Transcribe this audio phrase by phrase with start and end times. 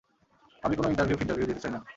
[0.63, 1.81] আমি কোনো ইন্টারভিউ ফিন্টারভিউ দিতে চাই না।